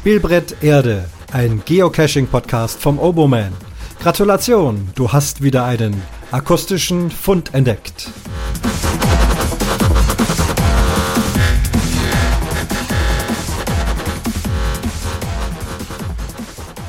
[0.00, 3.52] Spielbrett Erde, ein Geocaching-Podcast vom Oboman.
[4.02, 8.08] Gratulation, du hast wieder einen akustischen Fund entdeckt.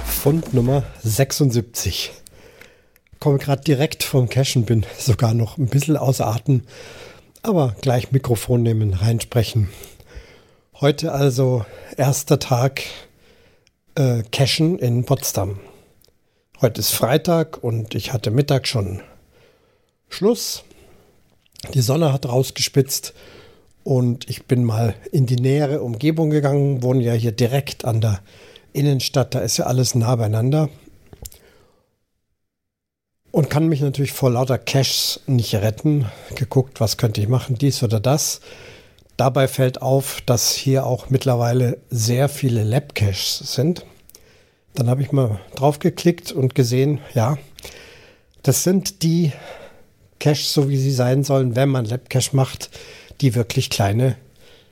[0.06, 2.14] Fund Nummer 76.
[3.20, 6.62] Komme gerade direkt vom Cachen, bin sogar noch ein bisschen außer Atem,
[7.44, 9.68] aber gleich Mikrofon nehmen, reinsprechen.
[10.82, 11.64] Heute also
[11.96, 12.82] erster Tag
[13.94, 15.60] äh, Cashen in Potsdam.
[16.60, 19.04] Heute ist Freitag und ich hatte Mittag schon
[20.10, 20.64] Schluss.
[21.76, 23.14] Die Sonne hat rausgespitzt
[23.84, 28.20] und ich bin mal in die nähere Umgebung gegangen, wohne ja hier direkt an der
[28.74, 30.68] Innenstadt, da ist ja alles nah beieinander.
[33.30, 36.08] Und kann mich natürlich vor lauter Caches nicht retten.
[36.34, 38.42] Geguckt, was könnte ich machen, dies oder das.
[39.22, 43.86] Dabei fällt auf, dass hier auch mittlerweile sehr viele Lab-Caches sind.
[44.74, 47.38] Dann habe ich mal drauf geklickt und gesehen, ja,
[48.42, 49.32] das sind die
[50.20, 52.72] Caches, so wie sie sein sollen, wenn man Lab-Cache macht,
[53.22, 54.16] die wirklich kleine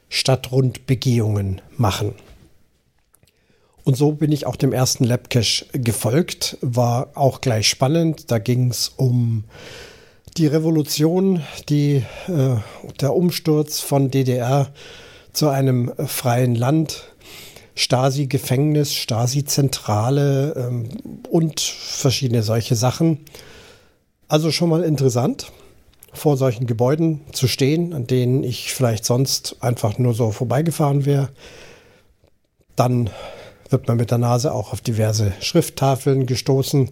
[0.09, 2.15] Stadtrundbegehungen machen.
[3.83, 6.57] Und so bin ich auch dem ersten Labcache gefolgt.
[6.61, 8.31] War auch gleich spannend.
[8.31, 9.43] Da ging es um
[10.39, 12.55] die Revolution, die, äh,
[13.01, 14.69] der Umsturz von DDR
[15.33, 17.03] zu einem freien Land,
[17.75, 20.89] Stasi-Gefängnis, Stasi-Zentrale ähm,
[21.29, 23.19] und verschiedene solche Sachen.
[24.29, 25.51] Also schon mal interessant,
[26.13, 31.29] vor solchen Gebäuden zu stehen, an denen ich vielleicht sonst einfach nur so vorbeigefahren wäre.
[32.77, 33.09] Dann
[33.69, 36.91] wird man mit der Nase auch auf diverse Schrifttafeln gestoßen,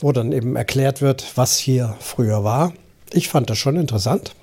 [0.00, 2.72] wo dann eben erklärt wird, was hier früher war.
[3.12, 4.34] Ich fand das schon interessant.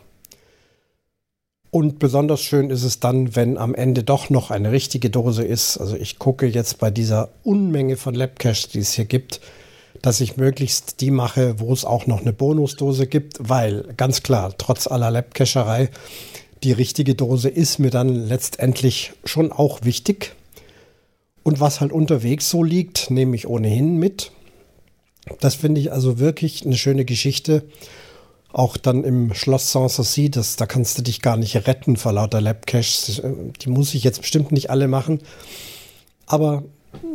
[1.71, 5.77] Und besonders schön ist es dann, wenn am Ende doch noch eine richtige Dose ist.
[5.77, 9.41] Also ich gucke jetzt bei dieser Unmenge von Labcache, die es hier gibt,
[10.01, 14.53] dass ich möglichst die mache, wo es auch noch eine Bonusdose gibt, weil ganz klar,
[14.57, 15.89] trotz aller Labcacherei,
[16.63, 20.33] die richtige Dose ist mir dann letztendlich schon auch wichtig.
[21.43, 24.31] Und was halt unterwegs so liegt, nehme ich ohnehin mit.
[25.39, 27.63] Das finde ich also wirklich eine schöne Geschichte.
[28.51, 32.39] Auch dann im Schloss Sanssouci, das, da kannst du dich gar nicht retten vor lauter
[32.39, 33.21] Labcaches.
[33.61, 35.19] Die muss ich jetzt bestimmt nicht alle machen.
[36.25, 36.63] Aber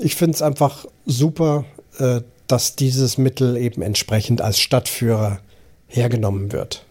[0.01, 1.65] ich finde es einfach super,
[1.99, 5.41] äh, dass dieses Mittel eben entsprechend als Stadtführer
[5.87, 6.85] hergenommen wird.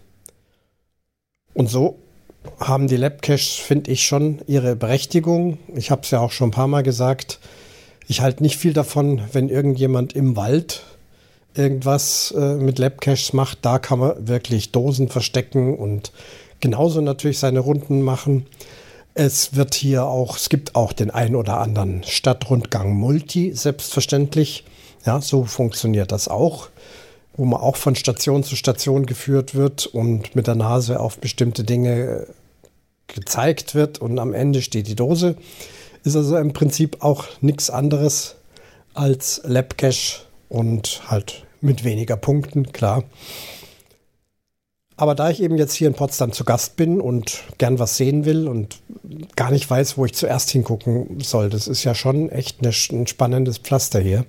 [1.53, 2.00] Und so
[2.59, 5.58] haben die Labcaches, finde ich, schon ihre Berechtigung.
[5.75, 7.40] Ich habe es ja auch schon ein paar Mal gesagt.
[8.08, 10.84] Ich halte nicht viel davon, wenn irgendjemand im Wald
[11.59, 13.59] irgendwas äh, mit Labcaches macht.
[13.62, 16.12] Da kann man wirklich Dosen verstecken und
[16.59, 18.47] genauso natürlich seine Runden machen.
[19.14, 24.64] Es wird hier auch, es gibt auch den ein oder anderen Stadtrundgang Multi, selbstverständlich.
[25.06, 26.70] Ja, so funktioniert das auch
[27.40, 31.64] wo man auch von Station zu Station geführt wird und mit der Nase auf bestimmte
[31.64, 32.28] Dinge
[33.08, 35.38] gezeigt wird und am Ende steht die Dose.
[36.03, 38.36] Ist also im Prinzip auch nichts anderes
[38.94, 43.03] als Labcache und halt mit weniger Punkten, klar.
[44.97, 48.25] Aber da ich eben jetzt hier in Potsdam zu Gast bin und gern was sehen
[48.25, 48.81] will und
[49.36, 53.59] gar nicht weiß, wo ich zuerst hingucken soll, das ist ja schon echt ein spannendes
[53.59, 54.25] Pflaster hier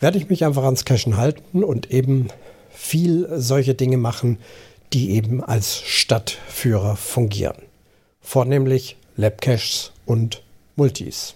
[0.00, 2.28] werde ich mich einfach ans Cashen halten und eben
[2.70, 4.38] viel solche Dinge machen,
[4.92, 7.56] die eben als Stadtführer fungieren.
[8.20, 10.42] Vornehmlich Labcaches und
[10.76, 11.34] Multis.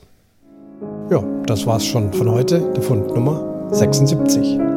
[1.10, 4.72] Ja, das war's schon von heute, der Fund Nummer 76.